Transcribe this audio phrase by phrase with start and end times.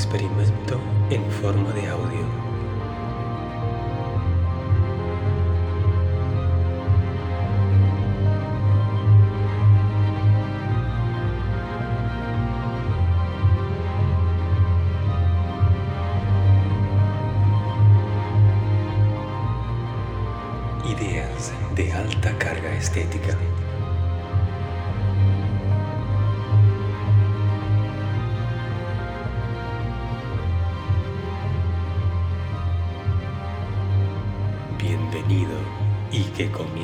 [0.00, 1.99] experimento en forma de audio.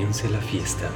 [0.06, 0.88] La fiesta.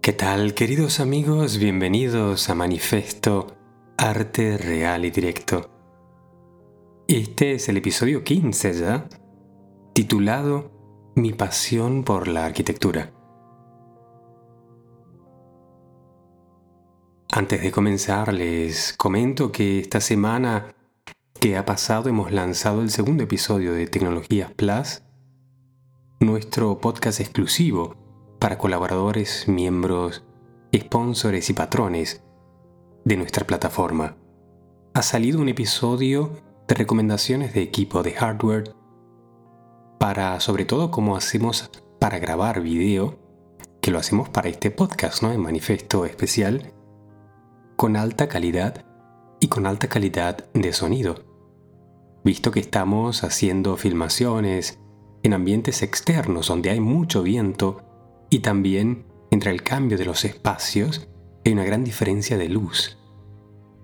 [0.00, 1.58] ¿Qué tal, queridos amigos?
[1.58, 3.56] Bienvenidos a Manifesto
[3.96, 5.81] Arte Real y Directo.
[7.12, 9.06] Este es el episodio 15 ya,
[9.92, 13.12] titulado Mi pasión por la arquitectura.
[17.30, 20.74] Antes de comenzar, les comento que esta semana
[21.38, 25.02] que ha pasado hemos lanzado el segundo episodio de Tecnologías Plus,
[26.18, 27.94] nuestro podcast exclusivo
[28.40, 30.24] para colaboradores, miembros,
[30.74, 32.22] sponsors y patrones
[33.04, 34.16] de nuestra plataforma.
[34.94, 38.74] Ha salido un episodio de recomendaciones de equipo de hardware
[39.98, 43.18] para sobre todo cómo hacemos para grabar video,
[43.80, 45.32] que lo hacemos para este podcast, ¿no?
[45.32, 46.72] En manifiesto especial,
[47.76, 48.84] con alta calidad
[49.40, 51.24] y con alta calidad de sonido.
[52.24, 54.80] Visto que estamos haciendo filmaciones
[55.22, 57.82] en ambientes externos donde hay mucho viento
[58.30, 61.08] y también entre el cambio de los espacios
[61.44, 62.98] hay una gran diferencia de luz.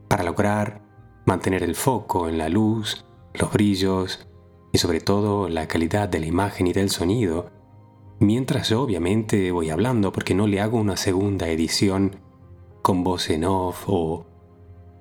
[0.09, 0.88] Para lograr
[1.28, 4.27] mantener el foco en la luz, los brillos
[4.72, 7.50] y sobre todo la calidad de la imagen y del sonido,
[8.19, 12.17] mientras yo obviamente voy hablando porque no le hago una segunda edición
[12.81, 14.25] con voz en off o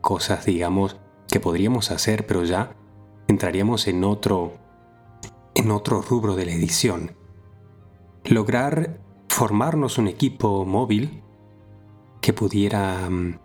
[0.02, 0.98] cosas digamos
[1.30, 2.76] que podríamos hacer pero ya
[3.30, 4.54] entraríamos en otro
[5.56, 7.16] en otro rubro de la edición.
[8.26, 9.00] Lograr
[9.30, 11.24] formarnos un equipo móvil
[12.20, 13.40] que pudiera mm,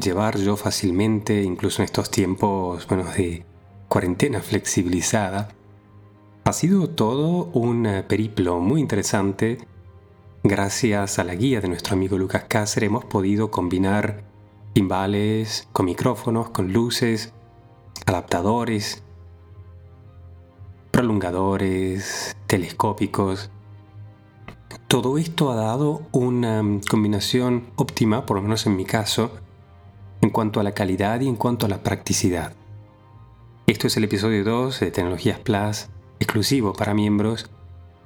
[0.00, 3.44] llevar yo fácilmente, incluso en estos tiempos bueno, de
[3.88, 5.48] cuarentena flexibilizada,
[6.44, 9.58] ha sido todo un eh, periplo muy interesante.
[10.42, 14.24] Gracias a la guía de nuestro amigo Lucas Cáceres hemos podido combinar
[14.72, 17.32] timbales con micrófonos, con luces,
[18.06, 19.02] adaptadores,
[20.90, 23.50] prolongadores, telescópicos,
[24.88, 29.32] todo esto ha dado una mm, combinación óptima, por lo menos en mi caso,
[30.20, 32.52] en cuanto a la calidad y en cuanto a la practicidad.
[33.66, 35.88] Esto es el episodio 2 de Tecnologías Plus,
[36.20, 37.50] exclusivo para miembros.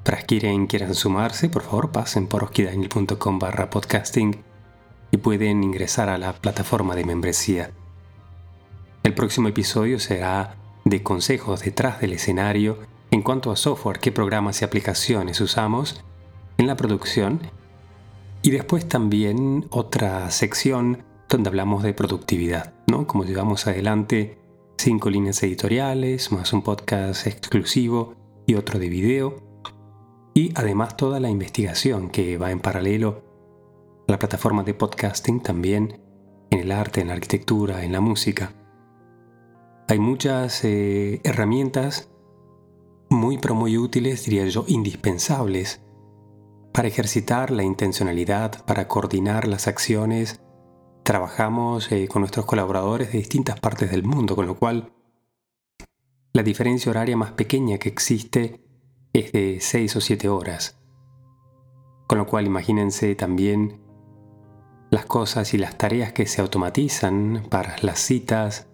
[0.05, 4.43] Para quienes quieran sumarse, por favor pasen por oskidaniel.com barra podcasting
[5.11, 7.71] y pueden ingresar a la plataforma de membresía.
[9.03, 12.79] El próximo episodio será de consejos detrás del escenario
[13.11, 16.03] en cuanto a software, qué programas y aplicaciones usamos
[16.59, 17.41] en la producción
[18.43, 23.07] y después también otra sección donde hablamos de productividad, ¿no?
[23.07, 24.39] Como llevamos adelante
[24.77, 28.15] cinco líneas editoriales, más un podcast exclusivo
[28.47, 29.37] y otro de video,
[30.35, 33.23] y además toda la investigación que va en paralelo
[34.09, 36.01] a la plataforma de podcasting también
[36.51, 38.53] en el arte, en la arquitectura, en la música.
[39.89, 42.11] hay muchas eh, herramientas
[43.09, 45.81] muy pero muy útiles, diría yo, indispensables
[46.73, 50.40] para ejercitar la intencionalidad, para coordinar las acciones.
[51.11, 54.93] Trabajamos eh, con nuestros colaboradores de distintas partes del mundo, con lo cual
[56.33, 58.65] la diferencia horaria más pequeña que existe
[59.13, 60.79] es de 6 o 7 horas.
[62.07, 63.81] Con lo cual imagínense también
[64.93, 68.69] las cosas y las tareas que se automatizan para las citas,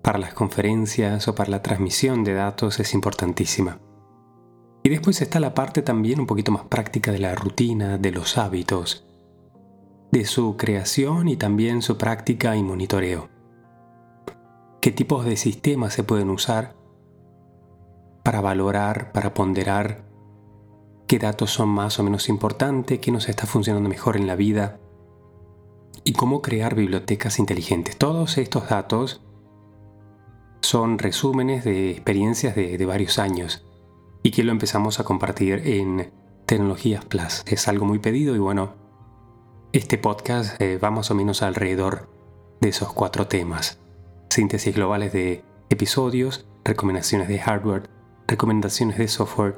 [0.00, 3.82] para las conferencias o para la transmisión de datos es importantísima.
[4.82, 8.38] Y después está la parte también un poquito más práctica de la rutina, de los
[8.38, 9.05] hábitos,
[10.12, 13.28] de su creación y también su práctica y monitoreo.
[14.80, 16.76] ¿Qué tipos de sistemas se pueden usar
[18.22, 20.04] para valorar, para ponderar
[21.06, 24.78] qué datos son más o menos importantes, qué nos está funcionando mejor en la vida
[26.04, 27.96] y cómo crear bibliotecas inteligentes?
[27.96, 29.22] Todos estos datos
[30.60, 33.64] son resúmenes de experiencias de, varios años
[34.22, 36.12] y que lo empezamos a compartir en
[36.46, 37.42] Tecnologías Plus.
[37.46, 38.74] Es algo muy pedido y bueno,
[39.78, 42.08] este podcast eh, va más o menos alrededor
[42.60, 43.78] de esos cuatro temas.
[44.30, 47.90] Síntesis globales de episodios, recomendaciones de hardware,
[48.26, 49.54] recomendaciones de software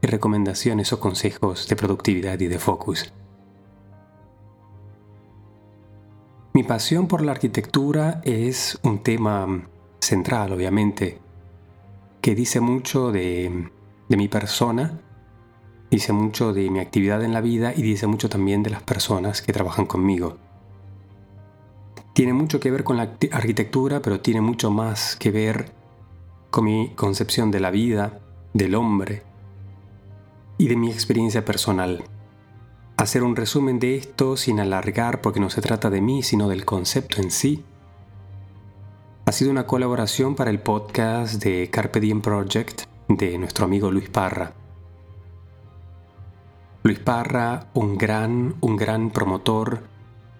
[0.00, 3.12] y recomendaciones o consejos de productividad y de focus.
[6.54, 9.68] Mi pasión por la arquitectura es un tema
[10.00, 11.18] central, obviamente,
[12.22, 13.70] que dice mucho de,
[14.08, 15.00] mi persona,
[15.90, 19.42] dice mucho de mi actividad en la vida y dice mucho también de las personas
[19.42, 20.36] que trabajan conmigo.
[22.12, 25.72] Tiene mucho que ver con la arquitectura, pero tiene mucho más que ver
[26.50, 28.20] con mi concepción de la vida,
[28.54, 29.22] del hombre
[30.56, 32.04] y de mi experiencia personal.
[32.96, 36.64] Hacer un resumen de esto sin alargar porque no se trata de mí, sino del
[36.64, 37.64] concepto en sí,
[39.28, 44.08] ha sido una colaboración para el podcast de Carpe Diem Project de nuestro amigo Luis
[44.08, 44.57] Parra.
[46.88, 49.82] Luis Parra, un gran, un gran promotor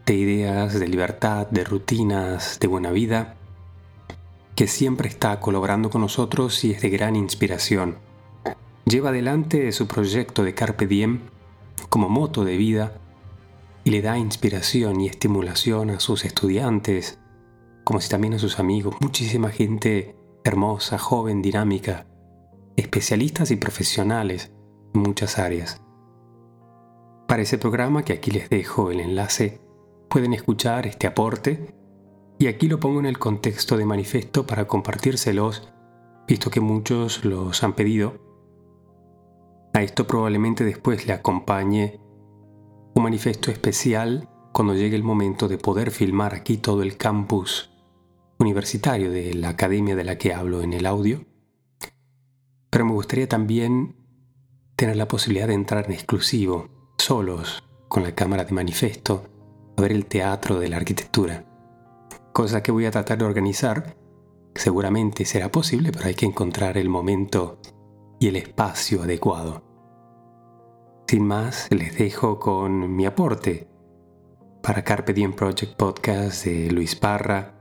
[0.07, 3.35] de ideas de libertad, de rutinas, de buena vida,
[4.57, 7.99] que siempre está colaborando con nosotros y es de gran inspiración.
[8.87, 11.21] Lleva adelante su proyecto de Carpe Diem
[11.91, 12.95] como moto de vida
[13.85, 17.19] y le da inspiración y estimulación a sus estudiantes,
[17.85, 22.07] como si también a sus amigos, muchísima gente hermosa, joven, dinámica,
[22.75, 24.51] especialistas y profesionales
[24.95, 25.83] en muchas áreas.
[27.29, 29.61] Para ese programa, que aquí les dejo el enlace,
[30.09, 31.75] pueden escuchar este aporte.
[32.39, 35.69] Y aquí lo pongo en el contexto de manifiesto para compartírselos,
[36.27, 38.15] visto que muchos los han pedido.
[39.75, 42.01] A esto probablemente después le acompañe
[42.95, 47.71] un manifiesto especial cuando llegue el momento de poder filmar aquí todo el campus
[48.39, 51.27] universitario de la academia de la que hablo en el audio,
[52.71, 53.97] pero me gustaría también
[54.77, 59.25] tener la posibilidad de entrar en exclusivo, solos, con la cámara de manifiesto,
[59.77, 61.45] a ver el teatro de la arquitectura,
[62.33, 63.97] cosa que voy a tratar de organizar.
[64.55, 67.61] Seguramente será posible, pero hay que encontrar el momento
[68.19, 69.63] y el espacio adecuado.
[71.07, 73.69] Sin más, les dejo con mi aporte
[74.63, 77.55] para Carpe Diem Project Podcast de Luis Parra,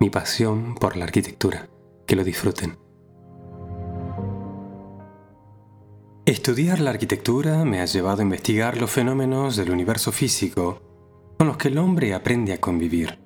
[0.00, 1.68] mi pasión por la arquitectura.
[2.06, 2.81] Que lo disfruten.
[6.24, 10.80] Estudiar la arquitectura me ha llevado a investigar los fenómenos del universo físico
[11.36, 13.18] con los que el hombre aprende a convivir.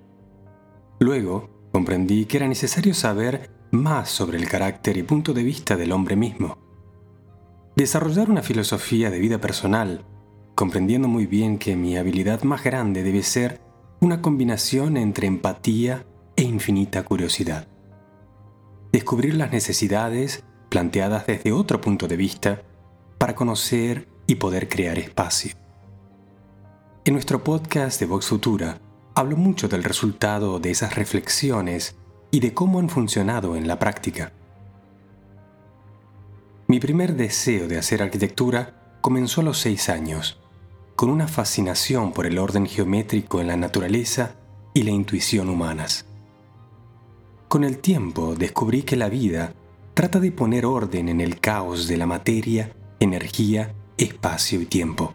[0.98, 5.92] Luego, comprendí que era necesario saber más sobre el carácter y punto de vista del
[5.92, 6.56] hombre mismo.
[7.76, 10.06] Desarrollar una filosofía de vida personal,
[10.54, 13.60] comprendiendo muy bien que mi habilidad más grande debe ser
[14.00, 17.68] una combinación entre empatía e infinita curiosidad.
[18.90, 22.62] Descubrir las necesidades planteadas desde otro punto de vista
[23.26, 25.56] para conocer y poder crear espacio.
[27.04, 28.80] En nuestro podcast de Vox Futura
[29.16, 31.96] hablo mucho del resultado de esas reflexiones
[32.30, 34.32] y de cómo han funcionado en la práctica.
[36.68, 40.40] Mi primer deseo de hacer arquitectura comenzó a los seis años,
[40.94, 44.36] con una fascinación por el orden geométrico en la naturaleza
[44.72, 46.06] y la intuición humanas.
[47.48, 49.52] Con el tiempo descubrí que la vida
[49.94, 55.14] trata de poner orden en el caos de la materia, energía, espacio y tiempo.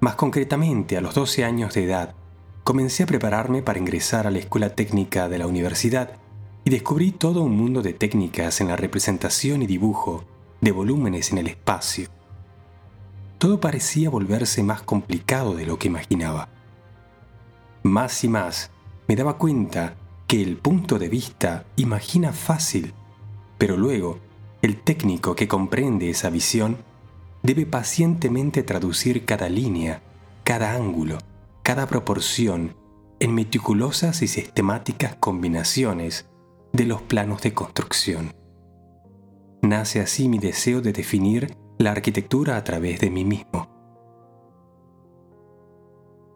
[0.00, 2.14] Más concretamente, a los 12 años de edad,
[2.64, 6.12] comencé a prepararme para ingresar a la escuela técnica de la universidad
[6.64, 10.24] y descubrí todo un mundo de técnicas en la representación y dibujo
[10.60, 12.08] de volúmenes en el espacio.
[13.38, 16.48] Todo parecía volverse más complicado de lo que imaginaba.
[17.82, 18.70] Más y más
[19.06, 19.94] me daba cuenta
[20.26, 22.94] que el punto de vista imagina fácil,
[23.58, 24.18] pero luego
[24.66, 26.78] el técnico que comprende esa visión
[27.42, 30.02] debe pacientemente traducir cada línea,
[30.42, 31.18] cada ángulo,
[31.62, 32.76] cada proporción
[33.20, 36.28] en meticulosas y sistemáticas combinaciones
[36.72, 38.34] de los planos de construcción.
[39.62, 43.68] Nace así mi deseo de definir la arquitectura a través de mí mismo.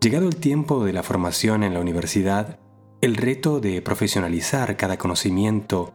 [0.00, 2.60] Llegado el tiempo de la formación en la universidad,
[3.00, 5.92] el reto de profesionalizar cada conocimiento,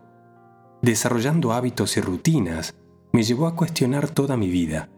[0.85, 2.75] desarrollando hábitos y rutinas,
[3.11, 4.89] me llevó a cuestionar toda mi vida.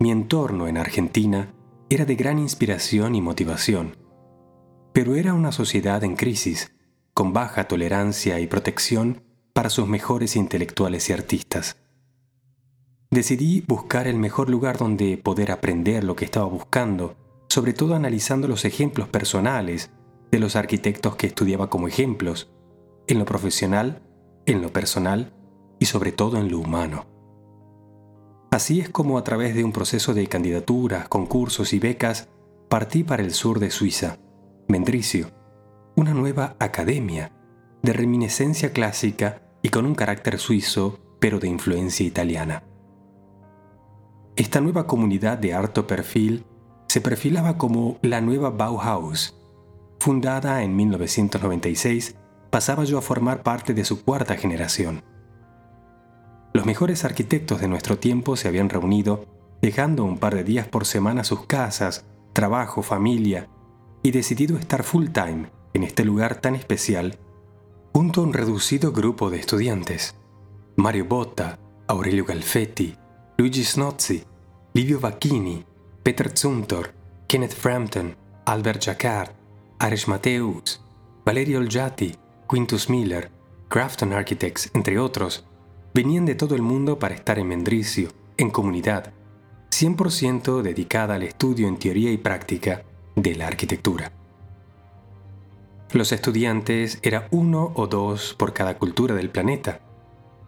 [0.00, 1.52] Mi entorno en Argentina
[1.90, 3.96] era de gran inspiración y motivación,
[4.94, 6.72] pero era una sociedad en crisis,
[7.12, 9.22] con baja tolerancia y protección
[9.52, 11.76] para sus mejores intelectuales y artistas.
[13.10, 17.14] Decidí buscar el mejor lugar donde poder aprender lo que estaba buscando,
[17.50, 19.90] sobre todo analizando los ejemplos personales
[20.30, 22.50] de los arquitectos que estudiaba como ejemplos,
[23.06, 24.02] en lo profesional,
[24.46, 25.32] en lo personal
[25.78, 27.06] y sobre todo en lo humano.
[28.50, 32.28] Así es como a través de un proceso de candidaturas, concursos y becas,
[32.68, 34.18] partí para el sur de Suiza,
[34.68, 35.30] Mendricio,
[35.96, 37.32] una nueva academia
[37.82, 42.64] de reminiscencia clásica y con un carácter suizo, pero de influencia italiana.
[44.36, 46.44] Esta nueva comunidad de alto perfil
[46.88, 49.34] se perfilaba como la nueva Bauhaus.
[49.98, 52.16] Fundada en 1996,
[52.50, 55.02] pasaba yo a formar parte de su cuarta generación.
[56.52, 59.26] Los mejores arquitectos de nuestro tiempo se habían reunido,
[59.60, 63.48] dejando un par de días por semana sus casas, trabajo, familia,
[64.02, 67.18] y decidido estar full time en este lugar tan especial,
[67.92, 70.14] junto a un reducido grupo de estudiantes.
[70.76, 72.94] Mario Botta, Aurelio Galfetti,
[73.38, 74.22] Luigi Snozzi,
[74.74, 75.64] Livio Vacchini,
[76.02, 76.94] Peter Zumthor,
[77.26, 79.30] Kenneth Frampton, Albert Jacquard,
[79.78, 80.80] Ares Mateus,
[81.24, 82.14] Valerio Olgiati,
[82.48, 83.30] Quintus Miller,
[83.68, 85.44] Grafton Architects, entre otros,
[85.92, 89.12] venían de todo el mundo para estar en Mendricio, en comunidad,
[89.70, 92.84] 100% dedicada al estudio en teoría y práctica
[93.16, 94.12] de la arquitectura.
[95.92, 99.80] Los estudiantes eran uno o dos por cada cultura del planeta.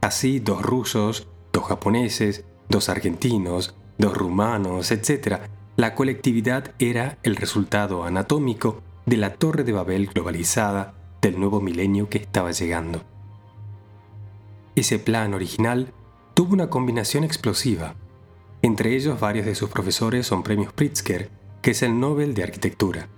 [0.00, 5.40] Así, dos rusos, dos japoneses, dos argentinos, dos rumanos, etc.
[5.76, 12.08] La colectividad era el resultado anatómico de la Torre de Babel globalizada del nuevo milenio
[12.08, 13.02] que estaba llegando.
[14.74, 15.92] Ese plan original
[16.34, 17.94] tuvo una combinación explosiva.
[18.62, 21.30] Entre ellos varios de sus profesores son premios Pritzker,
[21.62, 23.08] que es el Nobel de Arquitectura.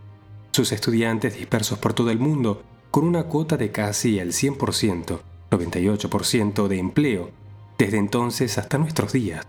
[0.52, 6.68] Sus estudiantes dispersos por todo el mundo, con una cuota de casi el 100%, 98%
[6.68, 7.30] de empleo,
[7.78, 9.46] desde entonces hasta nuestros días.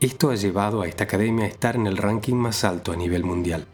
[0.00, 3.24] Esto ha llevado a esta academia a estar en el ranking más alto a nivel
[3.24, 3.66] mundial.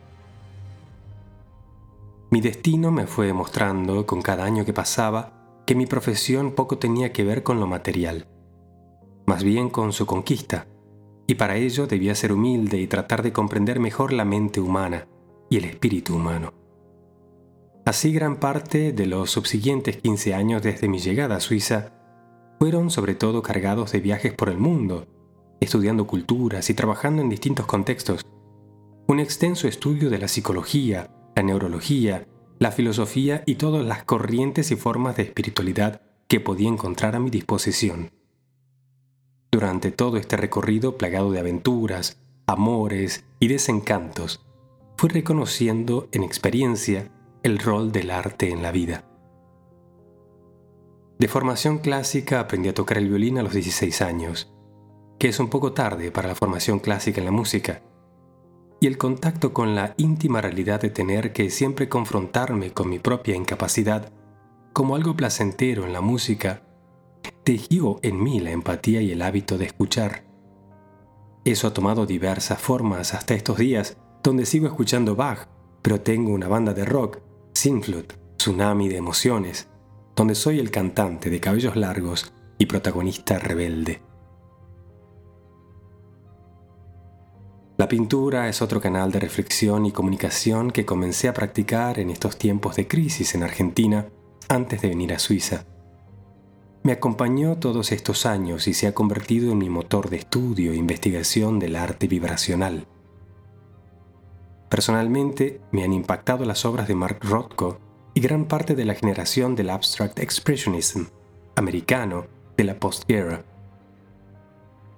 [2.35, 7.13] Mi destino me fue demostrando con cada año que pasaba que mi profesión poco tenía
[7.13, 8.27] que ver con lo material,
[9.25, 10.67] más bien con su conquista,
[11.29, 15.07] y para ello debía ser humilde y tratar de comprender mejor la mente humana
[15.49, 16.53] y el espíritu humano.
[17.87, 21.93] Así gran parte de los subsiguientes 15 años desde mi llegada a Suiza
[22.59, 25.07] fueron sobre todo cargados de viajes por el mundo,
[25.61, 28.27] estudiando culturas y trabajando en distintos contextos.
[29.07, 32.27] Un extenso estudio de la psicología, la neurología,
[32.59, 37.31] la filosofía y todas las corrientes y formas de espiritualidad que podía encontrar a mi
[37.31, 38.11] disposición.
[39.51, 44.45] Durante todo este recorrido plagado de aventuras, amores y desencantos,
[44.97, 47.11] fui reconociendo en experiencia
[47.43, 49.05] el rol del arte en la vida.
[51.19, 54.55] De formación clásica aprendí a tocar el violín a los 16 años
[55.19, 57.83] que es un poco tarde para la formación clásica en la música,
[58.85, 63.35] y el contacto con la íntima realidad de tener que siempre confrontarme con mi propia
[63.35, 64.13] incapacidad
[64.75, 66.61] como algo placentero en la música,
[67.45, 70.27] tejió en mí la empatía y el hábito de escuchar.
[71.47, 75.49] Eso ha tomado diversas formas hasta estos días, donde sigo escuchando Bach,
[75.81, 77.21] pero tengo una banda de rock,
[77.55, 79.67] Sinflut, Tsunami de Emociones,
[80.15, 84.03] donde soy el cantante de cabellos largos y protagonista rebelde.
[87.77, 92.39] La pintura es otro canal de reflexión y comunicación que comencé a practicar en estos
[92.39, 94.07] tiempos de crisis en Argentina
[94.49, 95.65] antes de venir a Suiza.
[96.85, 100.77] Me acompañó todos estos años y se ha convertido en mi motor de estudio e
[100.77, 102.87] investigación del arte vibracional.
[104.69, 107.81] Personalmente me han impactado las obras de Mark Rothko
[108.15, 111.07] y gran parte de la generación del Abstract Expressionism
[111.57, 112.27] americano
[112.57, 113.45] de la postguerra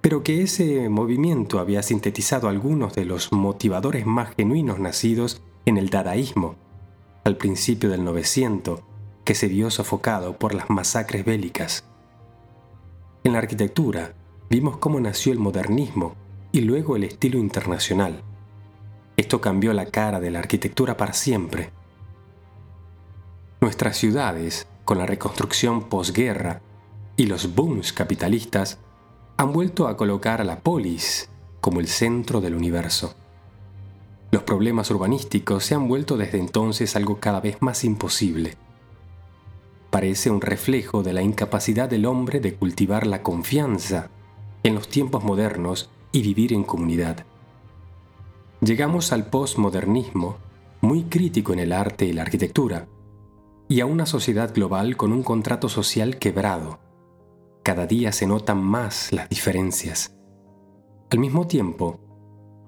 [0.01, 5.89] pero que ese movimiento había sintetizado algunos de los motivadores más genuinos nacidos en el
[5.89, 6.55] dadaísmo,
[7.23, 8.81] al principio del 900
[9.25, 11.83] que se vio sofocado por las masacres bélicas.
[13.25, 14.13] En la arquitectura
[14.49, 16.15] vimos cómo nació el modernismo
[16.53, 18.23] y luego el estilo internacional.
[19.17, 21.71] Esto cambió la cara de la arquitectura para siempre.
[23.59, 26.61] Nuestras ciudades, con la reconstrucción posguerra
[27.17, 28.79] y los booms capitalistas,
[29.39, 31.29] han vuelto a colocar a la polis
[31.61, 33.13] como el centro del universo.
[34.31, 38.57] Los problemas urbanísticos se han vuelto desde entonces algo cada vez más imposible.
[39.91, 44.09] Parece un reflejo de la incapacidad del hombre de cultivar la confianza
[44.63, 47.23] en los tiempos modernos y vivir en comunidad.
[48.59, 50.37] Llegamos al postmodernismo,
[50.81, 52.87] muy crítico en el arte y la arquitectura,
[53.67, 56.86] y a una sociedad global con un contrato social quebrado.
[57.67, 60.15] Cada día se notan más las diferencias.
[61.09, 61.99] Al mismo tiempo,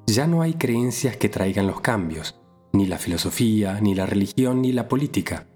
[0.06, 2.42] ya no hay creencias que traigan los cambios,
[2.74, 5.48] ni la filosofía, ni la religión, ni la política.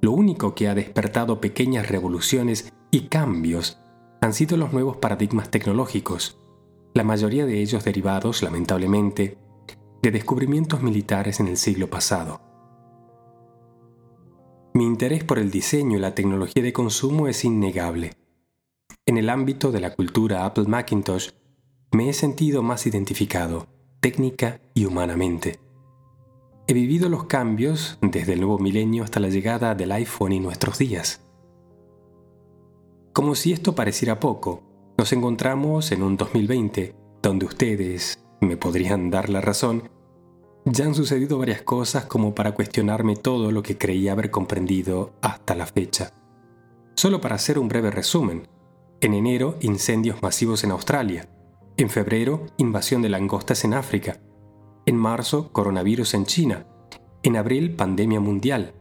[0.00, 3.78] Lo único que ha despertado pequeñas revoluciones y cambios
[4.20, 6.40] han sido los nuevos paradigmas tecnológicos,
[6.94, 9.38] la mayoría de ellos derivados, lamentablemente,
[10.02, 12.40] de descubrimientos militares en el siglo pasado.
[14.74, 18.23] Mi interés por el diseño y la tecnología de consumo es innegable.
[19.06, 21.28] En el ámbito de la cultura Apple Macintosh,
[21.92, 23.66] me he sentido más identificado,
[24.00, 25.58] técnica y humanamente.
[26.66, 30.78] He vivido los cambios desde el nuevo milenio hasta la llegada del iPhone y nuestros
[30.78, 31.20] días.
[33.12, 34.62] Como si esto pareciera poco,
[34.96, 39.90] nos encontramos en un 2020 donde ustedes me podrían dar la razón.
[40.64, 45.54] Ya han sucedido varias cosas como para cuestionarme todo lo que creía haber comprendido hasta
[45.54, 46.14] la fecha.
[46.94, 48.48] Solo para hacer un breve resumen.
[49.04, 51.28] En enero, incendios masivos en Australia.
[51.76, 54.18] En febrero, invasión de langostas en África.
[54.86, 56.66] En marzo, coronavirus en China.
[57.22, 58.72] En abril, pandemia mundial.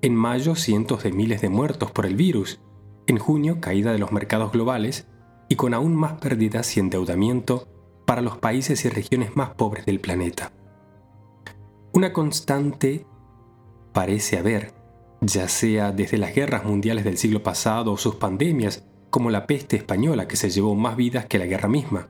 [0.00, 2.60] En mayo, cientos de miles de muertos por el virus.
[3.08, 5.08] En junio, caída de los mercados globales
[5.48, 7.66] y con aún más pérdidas y endeudamiento
[8.06, 10.52] para los países y regiones más pobres del planeta.
[11.92, 13.04] Una constante
[13.92, 14.74] parece haber,
[15.20, 19.76] ya sea desde las guerras mundiales del siglo pasado o sus pandemias, como la peste
[19.76, 22.08] española que se llevó más vidas que la guerra misma.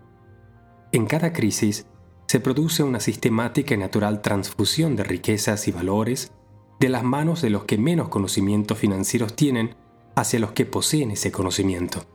[0.92, 1.86] En cada crisis
[2.26, 6.32] se produce una sistemática y natural transfusión de riquezas y valores
[6.80, 9.74] de las manos de los que menos conocimientos financieros tienen
[10.16, 12.06] hacia los que poseen ese conocimiento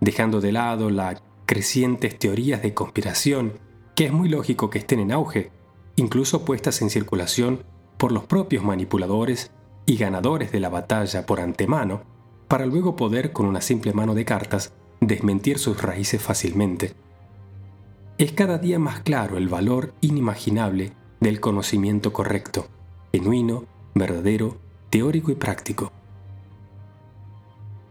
[0.00, 3.54] dejando de lado las crecientes teorías de conspiración,
[3.94, 5.50] que es muy lógico que estén en auge,
[5.96, 7.64] incluso puestas en circulación
[7.96, 9.50] por los propios manipuladores
[9.86, 12.02] y ganadores de la batalla por antemano,
[12.48, 16.94] para luego poder con una simple mano de cartas desmentir sus raíces fácilmente.
[18.16, 22.66] Es cada día más claro el valor inimaginable del conocimiento correcto,
[23.12, 24.56] genuino, verdadero,
[24.90, 25.92] teórico y práctico.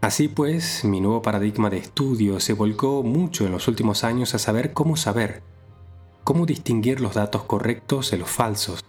[0.01, 4.39] Así pues, mi nuevo paradigma de estudio se volcó mucho en los últimos años a
[4.39, 5.43] saber cómo saber,
[6.23, 8.83] cómo distinguir los datos correctos de los falsos,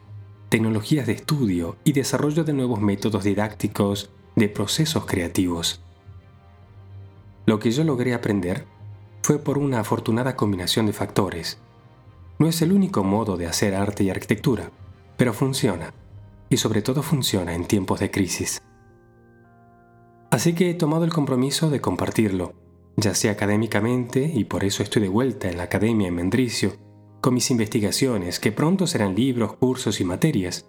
[0.49, 5.83] tecnologías de estudio y desarrollo de nuevos métodos didácticos de procesos creativos.
[7.45, 8.67] Lo que yo logré aprender
[9.23, 11.59] fue por una afortunada combinación de factores.
[12.39, 14.71] No es el único modo de hacer arte y arquitectura,
[15.17, 15.93] pero funciona,
[16.49, 18.63] y sobre todo funciona en tiempos de crisis.
[20.31, 22.55] Así que he tomado el compromiso de compartirlo,
[22.97, 26.77] ya sea académicamente, y por eso estoy de vuelta en la academia en Mendricio,
[27.21, 30.67] con mis investigaciones, que pronto serán libros, cursos y materias.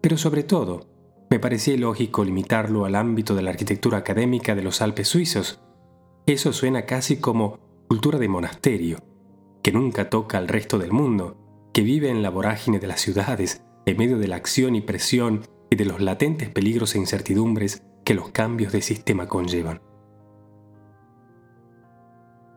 [0.00, 0.93] Pero sobre todo,
[1.34, 5.60] me parecía lógico limitarlo al ámbito de la arquitectura académica de los Alpes suizos.
[6.26, 8.98] Eso suena casi como cultura de monasterio,
[9.60, 11.36] que nunca toca al resto del mundo,
[11.74, 15.42] que vive en la vorágine de las ciudades, en medio de la acción y presión
[15.70, 19.82] y de los latentes peligros e incertidumbres que los cambios de sistema conllevan.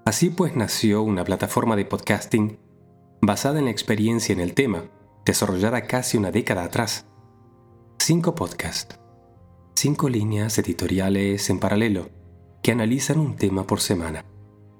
[0.05, 2.59] Así pues nació una plataforma de podcasting
[3.23, 4.83] basada en la experiencia en el tema,
[5.25, 7.07] desarrollada casi una década atrás.
[7.99, 8.97] Cinco podcasts,
[9.75, 12.09] cinco líneas editoriales en paralelo
[12.61, 14.25] que analizan un tema por semana,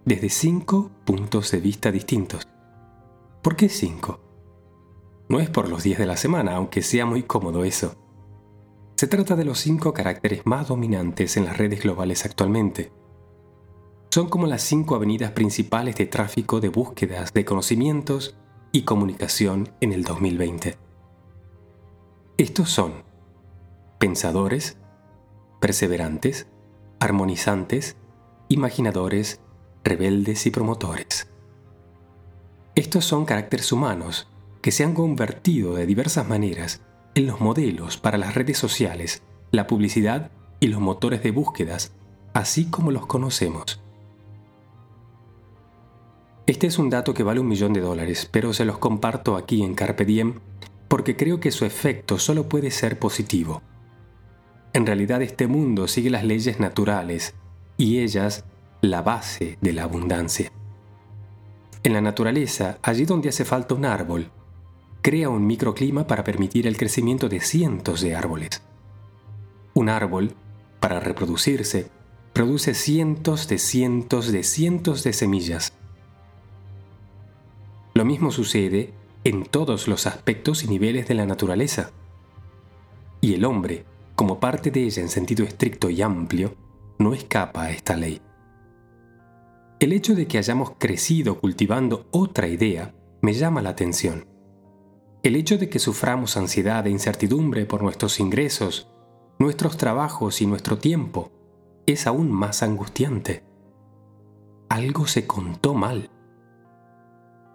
[0.06, 2.48] desde cinco puntos de vista distintos.
[3.42, 4.20] ¿Por qué cinco?
[5.30, 7.98] No es por los días de la semana, aunque sea muy cómodo eso
[8.98, 12.92] se trata de los cinco caracteres más dominantes en las redes globales actualmente.
[14.10, 18.36] Son como las cinco avenidas principales de tráfico de búsquedas de conocimientos
[18.72, 20.80] y comunicación en el 2020.
[22.40, 23.04] Estos son
[24.00, 24.78] pensadores,
[25.60, 26.48] perseverantes,
[27.00, 27.98] armonizantes,
[28.48, 29.42] imaginadores,
[29.84, 31.28] rebeldes y promotores.
[32.76, 34.28] Estos son caracteres humanos
[34.62, 36.82] que se han convertido de diversas maneras
[37.16, 41.94] en los modelos para las redes sociales, la publicidad y los motores de búsquedas,
[42.34, 43.82] así como los conocemos.
[46.46, 49.64] Este es un dato que vale un millón de dólares, pero se los comparto aquí
[49.64, 50.36] en Carpe Diem
[50.88, 53.62] porque creo que su efecto solo puede ser positivo.
[54.74, 57.34] En realidad este mundo sigue las leyes naturales
[57.78, 58.46] y ellas
[58.82, 60.52] la base de la abundancia.
[61.84, 64.30] En la naturaleza, allí donde hace falta un árbol,
[65.02, 68.62] crea un microclima para permitir el crecimiento de cientos de árboles.
[69.74, 70.34] Un árbol,
[70.80, 71.90] para reproducirse,
[72.34, 75.74] produce cientos de cientos de cientos de semillas.
[77.94, 81.92] Lo mismo sucede en todos los aspectos y niveles de la naturaleza.
[83.22, 83.86] Y el hombre,
[84.18, 86.56] como parte de ella en sentido estricto y amplio,
[86.98, 88.20] no escapa a esta ley.
[89.80, 94.26] El hecho de que hayamos crecido cultivando otra idea me llama la atención.
[95.22, 98.90] El hecho de que suframos ansiedad e incertidumbre por nuestros ingresos,
[99.38, 101.32] nuestros trabajos y nuestro tiempo
[101.86, 103.44] es aún más angustiante.
[104.68, 106.10] Algo se contó mal.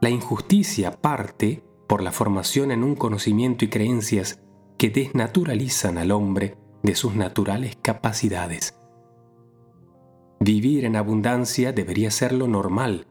[0.01, 4.42] La injusticia parte por la formación en un conocimiento y creencias
[4.83, 8.75] que desnaturalizan al hombre de sus naturales capacidades.
[10.41, 13.07] Vivir en abundancia debería ser lo normal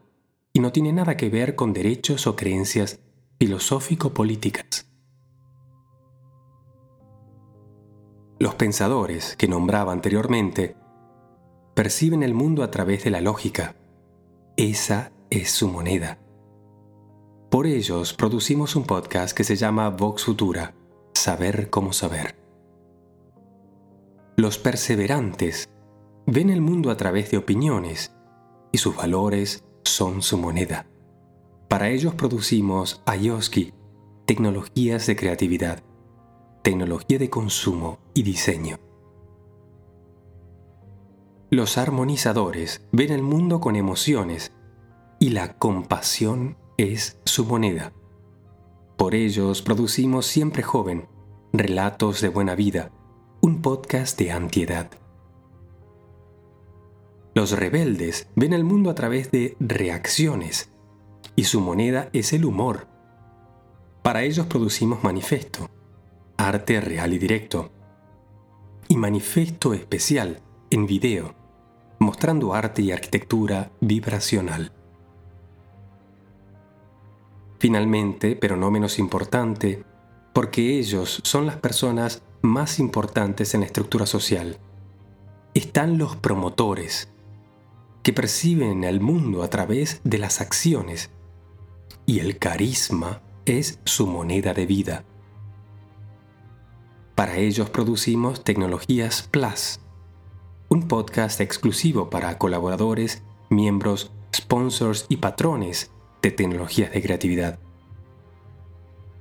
[0.52, 3.00] y no tiene nada que ver con derechos o creencias
[3.40, 4.86] filosófico-políticas.
[8.38, 10.76] Los pensadores que nombraba anteriormente
[11.72, 13.76] perciben el mundo a través de la lógica.
[14.58, 16.18] Esa es su moneda.
[17.50, 20.74] Por ellos producimos un podcast que se llama Vox Futura,
[21.14, 22.36] Saber cómo saber.
[24.36, 25.68] Los perseverantes
[26.26, 28.14] ven el mundo a través de opiniones
[28.72, 30.86] y sus valores son su moneda.
[31.68, 33.72] Para ellos producimos Ayoski,
[34.26, 35.82] tecnologías de creatividad,
[36.62, 38.78] tecnología de consumo y diseño.
[41.50, 44.52] Los armonizadores ven el mundo con emociones
[45.18, 47.92] y la compasión es su moneda.
[49.02, 51.08] Por ellos producimos Siempre Joven,
[51.52, 52.92] Relatos de Buena Vida,
[53.40, 54.92] un podcast de antiedad.
[57.34, 60.70] Los rebeldes ven el mundo a través de reacciones
[61.34, 62.86] y su moneda es el humor.
[64.02, 65.68] Para ellos producimos manifiesto,
[66.36, 67.72] arte real y directo,
[68.86, 71.34] y manifiesto especial en video,
[71.98, 74.70] mostrando arte y arquitectura vibracional.
[77.62, 79.84] Finalmente, pero no menos importante,
[80.32, 84.58] porque ellos son las personas más importantes en la estructura social,
[85.54, 87.12] están los promotores,
[88.02, 91.10] que perciben el mundo a través de las acciones
[92.04, 95.04] y el carisma es su moneda de vida.
[97.14, 99.78] Para ellos producimos Tecnologías Plus,
[100.68, 105.91] un podcast exclusivo para colaboradores, miembros, sponsors y patrones
[106.22, 107.58] de tecnologías de creatividad.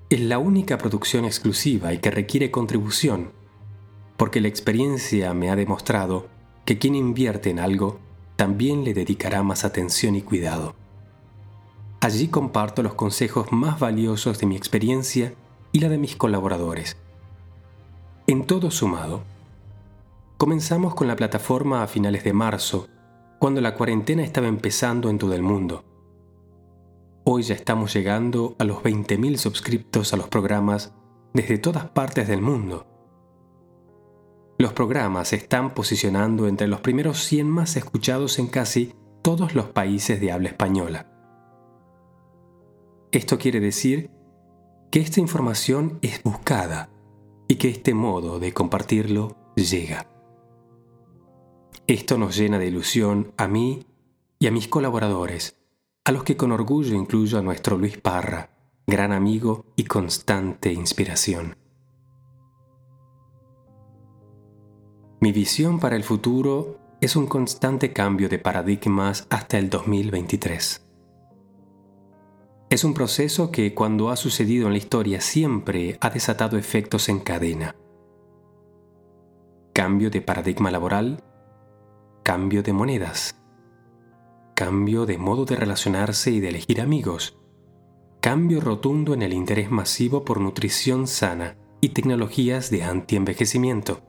[0.10, 3.32] Es la única producción exclusiva y que requiere contribución,
[4.18, 6.28] porque la experiencia me ha demostrado
[6.64, 8.00] que quien invierte en algo
[8.36, 10.76] también le dedicará más atención y cuidado.
[12.02, 15.34] Allí comparto los consejos más valiosos de mi experiencia
[15.72, 16.98] y la de mis colaboradores.
[18.28, 19.24] En todo sumado,
[20.38, 22.88] comenzamos con la plataforma a finales de marzo,
[23.40, 25.84] cuando la cuarentena estaba empezando en todo el mundo.
[27.24, 30.94] Hoy ya estamos llegando a los 20.000 suscriptos a los programas
[31.34, 32.92] desde todas partes del mundo
[34.62, 39.70] los programas se están posicionando entre los primeros 100 más escuchados en casi todos los
[39.70, 41.08] países de habla española.
[43.12, 44.12] Esto quiere decir
[44.92, 46.90] que esta información es buscada
[47.48, 50.08] y que este modo de compartirlo llega.
[51.88, 53.88] Esto nos llena de ilusión a mí
[54.40, 55.61] y a mis colaboradores,
[56.04, 58.50] a los que con orgullo incluyo a nuestro Luis Parra,
[58.88, 61.56] gran amigo y constante inspiración.
[65.20, 70.88] Mi visión para el futuro es un constante cambio de paradigmas hasta el 2023.
[72.72, 77.20] Es un proceso que cuando ha sucedido en la historia siempre ha desatado efectos en
[77.20, 77.76] cadena.
[79.74, 81.24] Cambio de paradigma laboral,
[82.24, 83.41] cambio de monedas,
[84.62, 87.36] cambio de modo de relacionarse y de elegir amigos,
[88.20, 94.02] cambio rotundo en el interés masivo por nutrición sana y tecnologías de antienvejecimiento.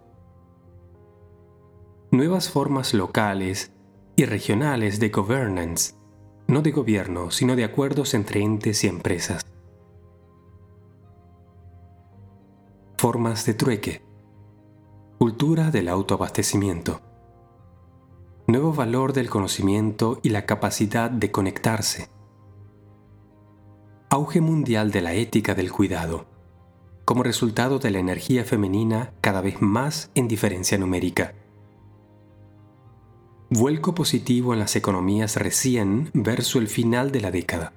[2.11, 3.73] Nuevas formas locales
[4.15, 5.95] y regionales de governance,
[6.49, 9.47] no de gobierno, sino de acuerdos entre entes y empresas.
[12.99, 14.03] formas de trueque,
[15.19, 17.01] cultura del autoabastecimiento,
[18.47, 22.09] nuevo valor del conocimiento y la capacidad de conectarse,
[24.11, 26.27] auge mundial de la ética del cuidado,
[27.05, 31.35] como resultado de la energía femenina cada vez más en diferencia numérica.
[33.49, 37.73] Vuelco positivo en las economías recién verso el final de la década.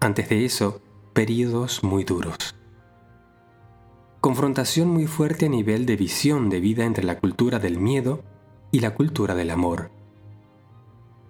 [0.00, 0.80] Antes de eso,
[1.12, 2.56] periodos muy duros.
[4.20, 8.22] Confrontación muy fuerte a nivel de visión de vida entre la cultura del miedo
[8.72, 9.90] y la cultura del amor.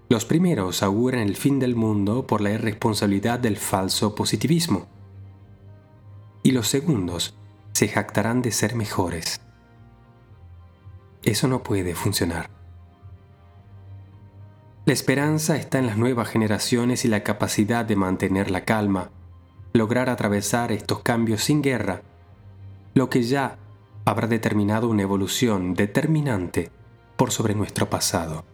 [0.08, 4.86] Los primeros auguran el fin del mundo por la irresponsabilidad del falso positivismo.
[6.42, 7.34] Y los segundos
[7.72, 9.40] se jactarán de ser mejores.
[11.22, 12.50] Eso no puede funcionar.
[14.84, 19.10] La esperanza está en las nuevas generaciones y la capacidad de mantener la calma,
[19.72, 22.02] lograr atravesar estos cambios sin guerra,
[22.94, 23.58] lo que ya
[24.04, 26.70] habrá determinado una evolución determinante
[27.22, 28.44] por sobre nuestro pasado.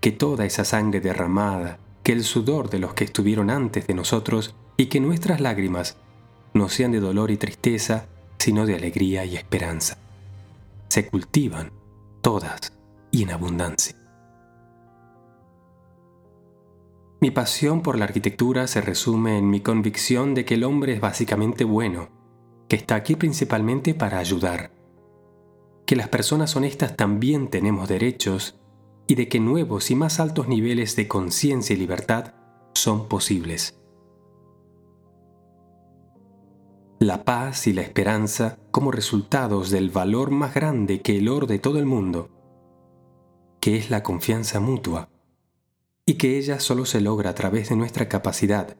[0.00, 4.54] Que toda esa sangre derramada, que el sudor de los que estuvieron antes de nosotros
[4.76, 5.96] y que nuestras lágrimas
[6.54, 8.06] no sean de dolor y tristeza,
[8.38, 9.98] sino de alegría y esperanza.
[10.86, 11.72] Se cultivan
[12.20, 12.74] todas
[13.10, 13.96] y en abundancia.
[17.20, 21.00] Mi pasión por la arquitectura se resume en mi convicción de que el hombre es
[21.00, 22.08] básicamente bueno,
[22.68, 24.70] que está aquí principalmente para ayudar,
[25.86, 28.58] que las personas honestas también tenemos derechos
[29.06, 32.34] y de que nuevos y más altos niveles de conciencia y libertad
[32.74, 33.78] son posibles.
[36.98, 41.58] La paz y la esperanza como resultados del valor más grande que el oro de
[41.58, 42.30] todo el mundo,
[43.60, 45.08] que es la confianza mutua
[46.06, 48.76] y que ella solo se logra a través de nuestra capacidad,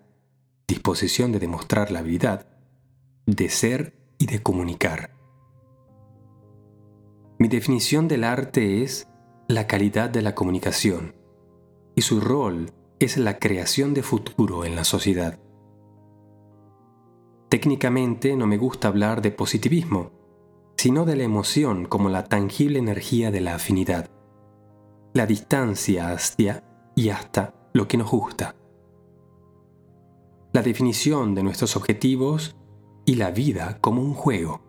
[0.68, 2.46] disposición de demostrar la habilidad,
[3.26, 5.21] de ser y de comunicar.
[7.52, 9.10] Definición del arte es
[9.46, 11.14] la calidad de la comunicación
[11.94, 15.38] y su rol es la creación de futuro en la sociedad.
[17.50, 20.12] Técnicamente no me gusta hablar de positivismo,
[20.78, 24.08] sino de la emoción como la tangible energía de la afinidad,
[25.12, 26.64] la distancia hacia
[26.96, 28.56] y hasta lo que nos gusta.
[30.54, 32.56] La definición de nuestros objetivos
[33.04, 34.62] y la vida como un juego.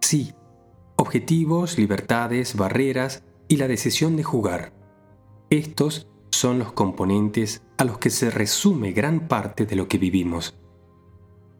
[0.00, 0.32] Sí,
[1.02, 4.72] objetivos, libertades, barreras y la decisión de jugar.
[5.50, 10.56] Estos son los componentes a los que se resume gran parte de lo que vivimos.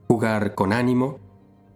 [0.08, 1.18] Jugar con ánimo,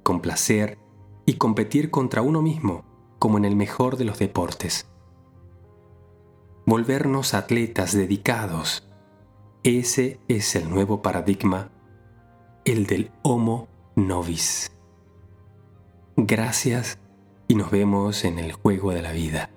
[0.03, 0.79] con placer
[1.27, 2.85] y competir contra uno mismo,
[3.19, 4.87] como en el mejor de los deportes
[6.67, 8.89] volvernos atletas dedicados.
[9.63, 11.71] Ese es el nuevo paradigma,
[12.65, 14.73] el del Homo Novis.
[16.17, 16.99] Gracias
[17.49, 19.51] y nos vemos en el juego de la vida.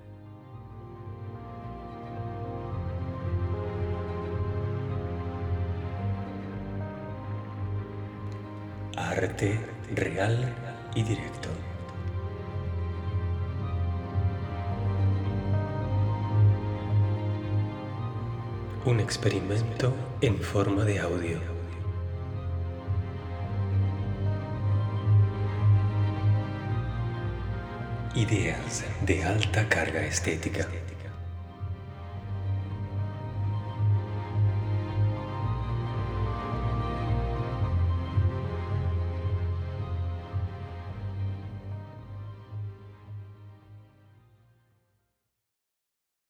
[8.96, 9.58] Arte
[9.94, 10.54] real
[10.94, 11.48] y directo.
[18.84, 21.59] Un experimento en forma de audio.
[28.14, 30.66] Ideas de alta carga estética.